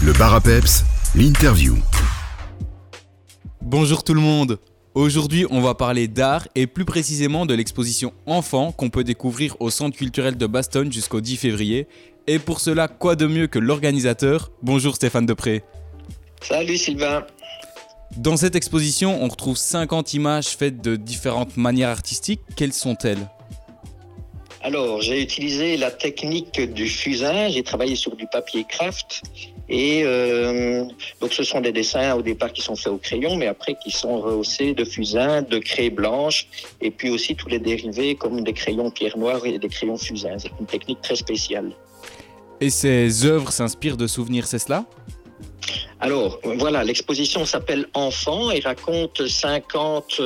[0.00, 0.84] Le bar à peps,
[1.16, 1.76] l'interview.
[3.60, 4.60] Bonjour tout le monde.
[4.94, 9.70] Aujourd'hui, on va parler d'art et plus précisément de l'exposition Enfants qu'on peut découvrir au
[9.70, 11.88] Centre culturel de Bastogne jusqu'au 10 février.
[12.28, 14.52] Et pour cela, quoi de mieux que l'organisateur?
[14.62, 15.64] Bonjour Stéphane Depré.
[16.42, 17.26] Salut Sylvain.
[18.16, 22.40] Dans cette exposition, on retrouve 50 images faites de différentes manières artistiques.
[22.54, 23.28] Quelles sont-elles?
[24.60, 29.22] Alors, j'ai utilisé la technique du fusain, j'ai travaillé sur du papier craft
[29.68, 30.84] et euh,
[31.20, 33.90] donc ce sont des dessins au départ qui sont faits au crayon, mais après qui
[33.90, 36.48] sont rehaussés de fusain, de craie blanche
[36.80, 40.38] et puis aussi tous les dérivés comme des crayons pierre noire et des crayons fusain.
[40.38, 41.72] C'est une technique très spéciale.
[42.60, 44.84] Et ces œuvres s'inspirent de souvenirs, c'est cela?
[46.00, 50.20] Alors, voilà, l'exposition s'appelle Enfant et raconte 50,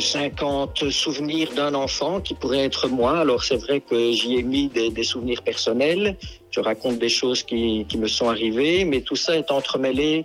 [0.00, 3.20] 50 euh, souvenirs d'un enfant qui pourrait être moi.
[3.20, 6.16] Alors, c'est vrai que j'y ai mis des, souvenirs personnels.
[6.56, 10.24] Je raconte des choses qui, me sont arrivées, mais tout ça est entremêlé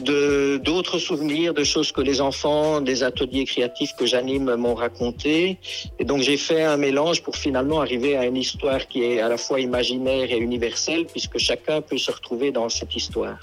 [0.00, 5.56] de d'autres souvenirs, de choses que les enfants, des ateliers créatifs que j'anime m'ont raconté.
[5.98, 9.30] Et donc j'ai fait un mélange pour finalement arriver à une histoire qui est à
[9.30, 13.38] la fois imaginaire et universelle, puisque chacun peut se retrouver dans cette histoire.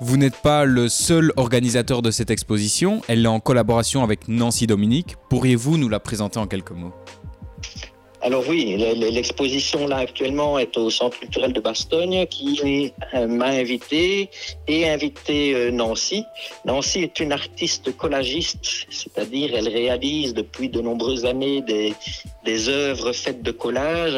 [0.00, 4.66] Vous n'êtes pas le seul organisateur de cette exposition, elle est en collaboration avec Nancy
[4.66, 5.16] Dominique.
[5.28, 6.94] Pourriez-vous nous la présenter en quelques mots?
[8.22, 14.30] Alors oui, l'exposition là actuellement est au Centre culturel de Bastogne qui euh, m'a invité
[14.68, 16.24] et invité euh, Nancy.
[16.64, 23.42] Nancy est une artiste collagiste, c'est-à-dire elle réalise depuis de nombreuses années des, œuvres faites
[23.42, 24.14] de collage.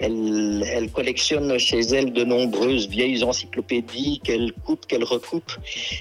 [0.00, 5.52] Elle, collectionne chez elle de nombreuses vieilles encyclopédies qu'elle coupe, qu'elle recoupe,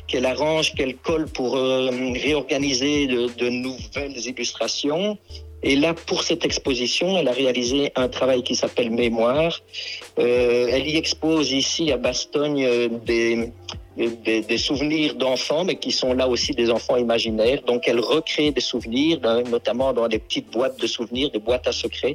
[0.08, 5.18] qu'elle arrange, qu'elle colle pour euh, réorganiser de nouvelles illustrations.
[5.64, 9.62] Et là, pour cette exposition, elle a réalisé un travail qui s'appelle Mémoire.
[10.20, 12.90] Euh, elle y expose ici à Bastogne euh,
[13.98, 17.62] des, souvenirs d'enfants, mais qui sont là aussi des enfants imaginaires.
[17.66, 19.20] Donc elle recrée des souvenirs,
[19.50, 22.14] notamment dans des petites boîtes de souvenirs, des boîtes à secrets,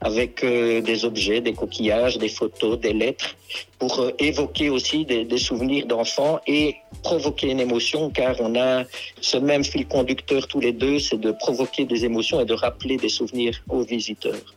[0.00, 3.36] avec euh, des objets, des coquillages, des photos, des lettres,
[3.78, 8.84] pour euh, évoquer aussi des souvenirs d'enfants et provoquer une émotion, car on a
[9.20, 12.96] ce même fil conducteur tous les deux, c'est de provoquer des émotions et de rappeler
[12.96, 14.54] des souvenirs aux visiteurs.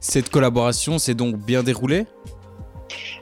[0.00, 2.06] Cette collaboration s'est donc bien déroulée?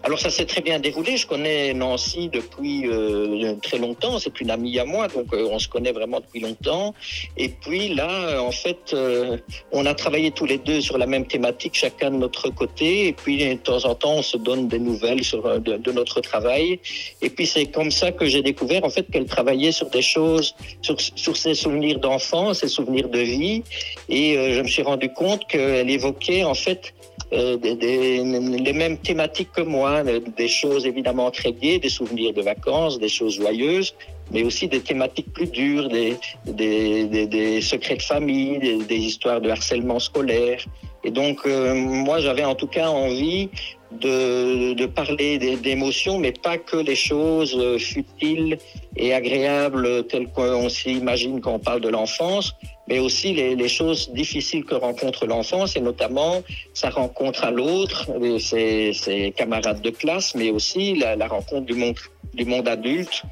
[0.05, 1.17] Alors ça s'est très bien déroulé.
[1.17, 4.19] Je connais Nancy depuis euh, très longtemps.
[4.19, 6.93] C'est une amie à moi, donc euh, on se connaît vraiment depuis longtemps.
[7.37, 9.37] Et puis là, en fait, euh,
[9.71, 13.09] on a travaillé tous les deux sur la même thématique, chacun de notre côté.
[13.09, 16.81] Et puis de temps en temps, on se donne des nouvelles sur de, notre travail.
[17.21, 20.57] Et puis c'est comme ça que j'ai découvert en fait qu'elle travaillait sur des choses,
[20.81, 23.63] sur, sur ses souvenirs d'enfance, ses souvenirs de vie.
[24.09, 26.93] Et je me suis rendu compte qu'elle évoquait en fait
[27.33, 32.99] euh, les mêmes thématiques que moi, des choses évidemment très gaies, des souvenirs de vacances,
[32.99, 33.95] des choses joyeuses,
[34.31, 40.63] mais aussi des thématiques plus dures, des, secrets de famille, des, histoires de harcèlement scolaire.
[41.05, 43.49] Et donc, euh, moi, j'avais en tout cas envie
[43.91, 48.59] de, de parler d'émotions, mais pas que les choses euh, futiles
[48.97, 52.55] et agréables telles qu'on s'imagine quand on parle de l'enfance,
[52.93, 56.43] mais aussi les, choses difficiles que rencontre l'enfance, et notamment
[56.75, 58.07] sa rencontre à l'autre,
[58.39, 61.97] ses, camarades de classe, mais aussi la, rencontre du monde,
[62.35, 63.23] du monde adulte.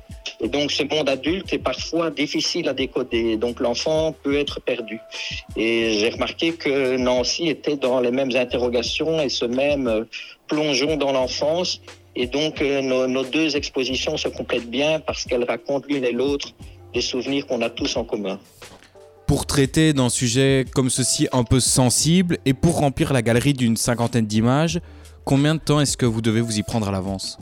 [0.41, 4.99] Et donc ce monde adulte est parfois difficile à décoder, donc l'enfant peut être perdu.
[5.59, 10.05] Et j'ai remarqué que Nancy était dans les mêmes interrogations et ce même euh,
[10.47, 11.83] plongeon dans l'enfance.
[12.17, 16.49] Et donc euh, nos deux expositions se complètent bien parce qu'elles racontent l'une et l'autre
[16.95, 18.41] des souvenirs qu'on a tous en commun
[19.31, 23.77] pour traiter d'un sujet comme ceci un peu sensible et pour remplir la galerie d'une
[23.77, 24.81] cinquantaine d'images,
[25.25, 27.39] combien de temps est-ce que vous devez vous y prendre à l'avance?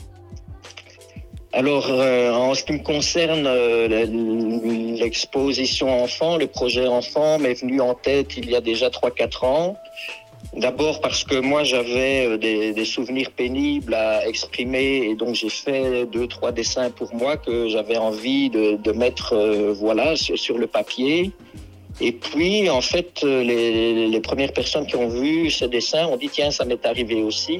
[1.51, 3.87] Alors, euh, en ce qui me concerne, euh,
[4.99, 9.75] l'exposition enfant, le projet enfant m'est venu en tête il y a déjà 3-4 ans.
[10.55, 16.05] D'abord parce que moi j'avais euh, des, souvenirs pénibles à exprimer et donc j'ai fait
[16.05, 19.35] deux trois dessins pour moi que j'avais envie de, mettre
[19.71, 21.31] voilà sur, le papier.
[22.01, 26.29] Et puis en fait les, les premières personnes qui ont vu ce dessin ont dit
[26.29, 27.59] tiens ça m'est arrivé aussi.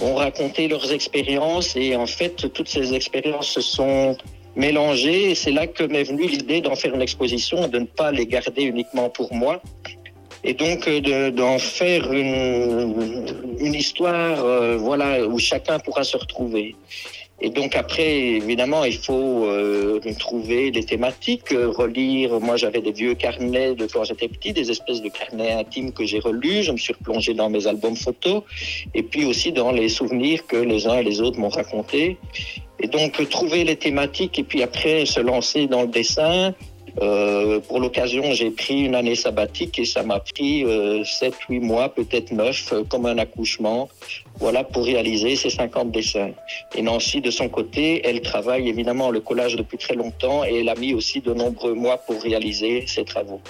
[0.00, 4.16] Ont raconté leurs expériences et en fait, toutes ces expériences se sont
[4.56, 5.34] mélangées.
[5.34, 8.62] C'est là que m'est venue l'idée d'en faire une exposition, de ne pas les garder
[8.62, 9.60] uniquement pour moi.
[10.42, 13.26] Et donc euh, d'en faire une,
[13.58, 16.76] une histoire euh, voilà, où chacun pourra se retrouver.
[17.42, 22.38] Et donc après, évidemment, il faut euh, trouver des thématiques, euh, relire.
[22.38, 26.04] Moi, j'avais des vieux carnets de quand j'étais petit, des espèces de carnets intimes que
[26.04, 26.64] j'ai relus.
[26.64, 28.42] Je me suis replongé dans mes albums photos
[28.94, 32.18] et puis aussi dans les souvenirs que les uns et les autres m'ont racontés.
[32.82, 36.54] Et donc trouver les thématiques et puis après se lancer dans le dessin.
[37.00, 41.88] Euh, pour l'occasion, j'ai pris une année sabbatique et ça m'a pris euh, 7-8 mois,
[41.88, 43.88] peut-être 9, euh, comme un accouchement,
[44.38, 46.30] voilà, pour réaliser ces 50 dessins.
[46.74, 50.68] Et Nancy, de son côté, elle travaille évidemment le collage depuis très longtemps et elle
[50.68, 53.40] a mis aussi de nombreux mois pour réaliser ses travaux.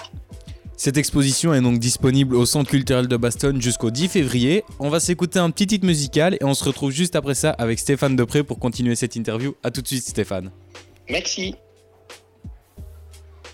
[0.77, 4.63] Cette exposition est donc disponible au Centre culturel de Bastogne jusqu'au 10 février.
[4.79, 7.77] On va s'écouter un petit titre musical et on se retrouve juste après ça avec
[7.77, 9.53] Stéphane Depré pour continuer cette interview.
[9.61, 10.49] A tout de suite Stéphane.
[11.07, 11.53] Merci.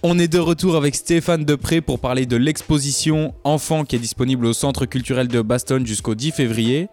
[0.03, 4.45] On est de retour avec Stéphane Depré pour parler de l'exposition Enfants qui est disponible
[4.45, 6.88] au Centre culturel de Bastogne jusqu'au 10 février.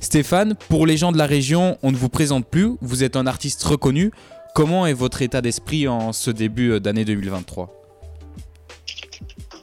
[0.00, 3.28] Stéphane, pour les gens de la région, on ne vous présente plus, vous êtes un
[3.28, 4.10] artiste reconnu.
[4.56, 7.74] Comment est votre état d'esprit en ce début d'année 2023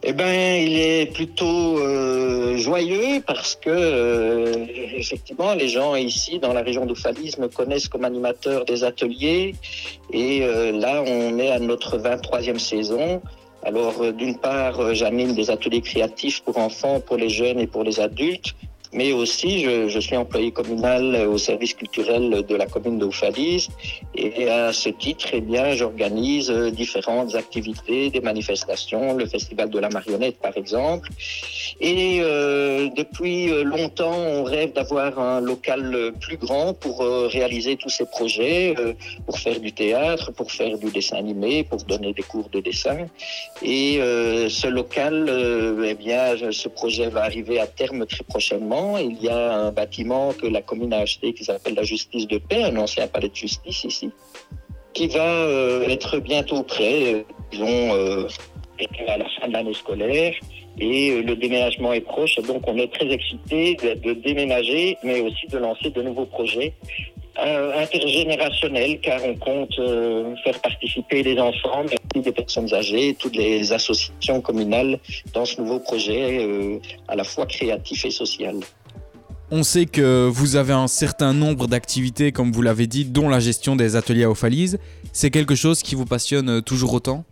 [0.07, 6.51] eh ben, il est plutôt euh, joyeux parce que euh, effectivement, les gens ici dans
[6.51, 9.55] la région d'Oufalise me connaissent comme animateur des ateliers
[10.11, 13.21] et euh, là, on est à notre 23e saison.
[13.63, 17.83] Alors, euh, d'une part, j'anime des ateliers créatifs pour enfants, pour les jeunes et pour
[17.83, 18.55] les adultes
[18.93, 23.69] mais aussi je, je, suis employé communal au service culturel de la commune d'Oufalise
[24.15, 29.89] et à ce titre, eh bien, j'organise différentes activités, des manifestations, le festival de la
[29.89, 31.09] marionnette par exemple.
[31.81, 37.89] Et euh, depuis longtemps, on rêve d'avoir un local plus grand pour euh, réaliser tous
[37.89, 38.93] ces projets, euh,
[39.25, 42.97] pour faire du théâtre, pour faire du dessin animé, pour donner des cours de dessin.
[43.61, 45.15] Et euh, ce local,
[45.91, 46.21] eh bien,
[46.51, 48.84] ce projet va arriver à terme très prochainement.
[48.97, 52.37] Il y a un bâtiment que la commune a acheté qui s'appelle la Justice de
[52.37, 54.11] Paix, un ancien palais de justice ici,
[54.93, 58.27] qui va euh, être bientôt prêt, disons, euh,
[59.07, 60.33] à la fin de l'année scolaire.
[60.79, 65.21] Et euh, le déménagement est proche, donc on est très excités de, de, déménager, mais
[65.21, 66.73] aussi de lancer de nouveaux projets
[67.39, 69.75] euh, intergénérationnels, car on compte
[70.43, 71.83] faire participer les enfants,
[72.15, 74.99] aussi des personnes âgées, toutes les associations communales
[75.33, 78.55] dans ce nouveau projet euh, à la fois créatif et social.
[79.51, 83.39] On sait que vous avez un certain nombre d'activités, comme vous l'avez dit, dont la
[83.39, 84.79] gestion des ateliers à Ophalise.
[85.13, 87.25] C'est quelque chose qui vous passionne toujours autant?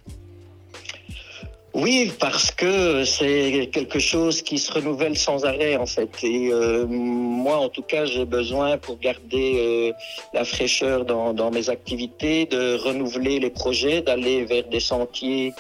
[1.74, 6.24] Oui, parce que c'est quelque chose qui se renouvelle sans arrêt en fait.
[6.24, 9.92] Et euh, moi, en tout cas, j'ai besoin pour garder euh,
[10.36, 15.54] la fraîcheur dans, dans, mes activités, de renouveler les projets, d'aller vers des sentiers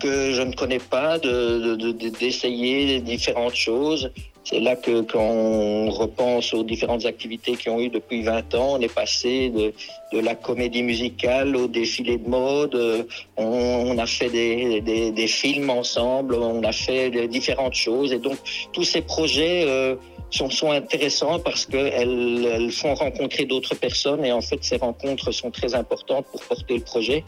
[0.00, 4.10] que je ne connais pas, d'essayer de, de, différentes choses.
[4.44, 8.76] C'est là que quand on repense aux différentes activités qui ont eu depuis 20 ans,
[8.78, 9.72] on est passé de,
[10.18, 13.06] la comédie musicale au défilé de mode,
[13.36, 18.12] on, on a fait des, films ensemble, on a fait différentes choses.
[18.12, 18.38] Et donc
[18.72, 19.94] tous ces projets euh,
[20.30, 25.32] sont, sont intéressants parce qu'elles elles font rencontrer d'autres personnes et en fait ces rencontres
[25.32, 27.24] sont très importantes pour porter le projet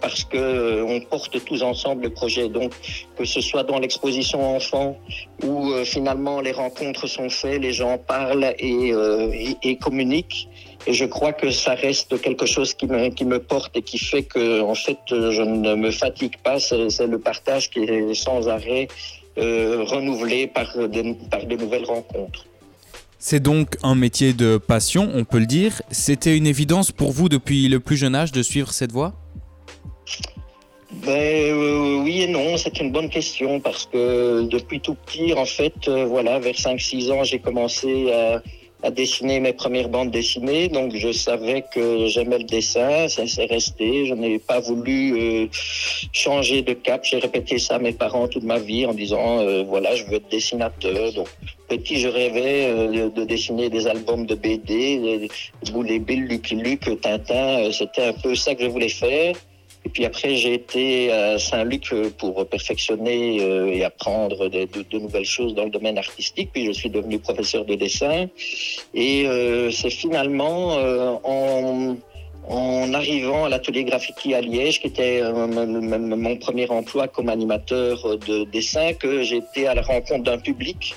[0.00, 2.48] parce que euh, on porte tous ensemble le projet.
[2.48, 2.72] Donc
[3.16, 4.96] que ce soit dans l'exposition enfants
[5.42, 10.48] où euh, finalement les rencontres sont faites, les gens parlent et, euh, et, et, communiquent.
[10.86, 13.98] Et je crois que ça reste quelque chose qui me, qui me porte et qui
[13.98, 16.58] fait que en fait je ne me fatigue pas.
[16.60, 18.88] C'est le partage qui est sans arrêt
[19.38, 22.46] euh, renouvelé par de, par de nouvelles rencontres.
[23.18, 25.82] C'est donc un métier de passion, on peut le dire.
[25.90, 29.14] C'était une évidence pour vous depuis le plus jeune âge de suivre cette voie?
[31.04, 35.44] Ben, euh, oui et non, c'est une bonne question parce que depuis tout petit, en
[35.44, 38.42] fait, euh, voilà, vers 5-6 ans, j'ai commencé à,
[38.86, 40.68] à, dessiner mes premières bandes dessinées.
[40.68, 44.06] Donc, je savais que j'aimais le dessin, ça s'est resté.
[44.06, 45.46] Je n'ai pas voulu euh,
[46.12, 47.04] changer de cap.
[47.04, 50.14] J'ai répété ça à mes parents toute ma vie en disant, euh, voilà, je veux
[50.14, 51.12] être dessinateur.
[51.12, 51.28] Donc,
[51.68, 55.28] petit, je rêvais euh, de dessiner des albums de BD,
[55.84, 57.70] les Bill, Lucky Luke, Tintin.
[57.72, 59.34] C'était un peu ça que je voulais faire.
[59.84, 65.54] Et puis après, j'ai été à Saint-Luc pour perfectionner euh, et apprendre de, nouvelles choses
[65.54, 66.50] dans le domaine artistique.
[66.52, 68.26] Puis je suis devenu professeur de dessin.
[68.94, 76.36] Et euh, c'est finalement euh, en, arrivant à l'atelier Graffiti à Liège, qui était mon
[76.36, 80.94] premier emploi comme animateur de dessin, que j'étais à la rencontre d'un public.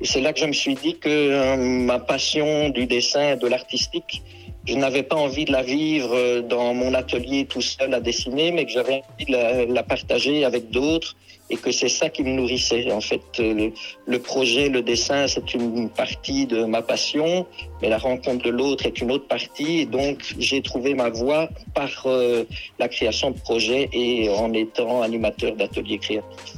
[0.00, 4.22] Et c'est là que je me suis dit que ma passion du dessin de l'artistique
[4.66, 8.66] je n'avais pas envie de la vivre dans mon atelier tout seul à dessiner, mais
[8.66, 11.14] que j'avais envie de la, partager avec d'autres
[11.48, 12.90] et que c'est ça qui me nourrissait.
[12.90, 13.72] En fait, le,
[14.06, 17.46] le projet, le dessin, c'est une partie de ma passion,
[17.80, 19.80] mais la rencontre de l'autre est une autre partie.
[19.80, 22.44] Et donc, j'ai trouvé ma voie par euh,
[22.78, 26.56] la création de projets et en étant animateur d'ateliers créatifs.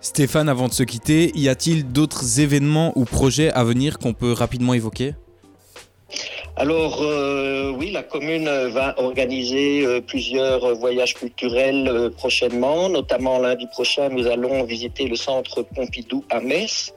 [0.00, 4.32] Stéphane, avant de se quitter, y a-t-il d'autres événements ou projets à venir qu'on peut
[4.32, 5.12] rapidement évoquer?
[6.60, 12.90] Alors euh, oui, la commune va organiser euh, plusieurs voyages culturels euh, prochainement.
[12.90, 16.92] Notamment lundi prochain, nous allons visiter le centre Pompidou à Metz.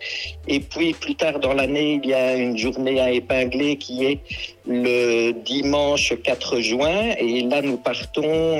[0.50, 4.20] Et puis plus tard dans l'année, il y a une journée à épingler qui est
[4.67, 7.15] le dimanche 4 juin.
[7.17, 8.60] Et là, nous partons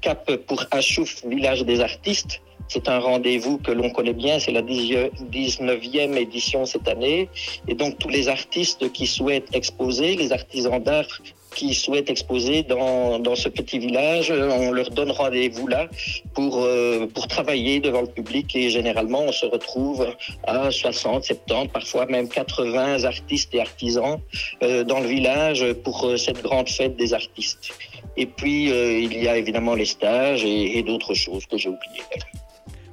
[0.00, 2.40] cap pour Achouf, village des artistes.
[2.72, 7.28] C'est un rendez-vous que l'on connaît bien, c'est la 19e édition cette année.
[7.66, 11.20] Et donc tous les artistes qui souhaitent exposer, les artisans d'art
[11.54, 15.88] qui souhaitent exposer dans, dans, ce petit village, on leur donne rendez-vous là
[16.32, 20.06] pour, euh, pour travailler devant le public et généralement on se retrouve
[20.46, 24.20] à 60, 70, parfois même 80 artistes et artisans
[24.62, 27.72] euh, dans le village pour euh, cette grande fête des artistes.
[28.16, 32.02] Et puis il y a évidemment les stages et, et d'autres choses que j'ai oubliées.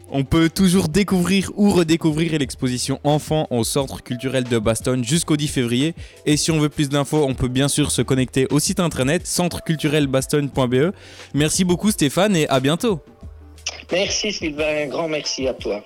[0.09, 5.47] On peut toujours découvrir ou redécouvrir l'exposition Enfants au Centre culturel de Bastogne jusqu'au 10
[5.47, 5.95] février.
[6.25, 9.27] Et si on veut plus d'infos, on peut bien sûr se connecter au site internet
[9.27, 10.93] centreculturelbastogne.be.
[11.33, 13.01] Merci beaucoup Stéphane et à bientôt.
[13.91, 15.83] Merci Sylvain, un grand merci à toi.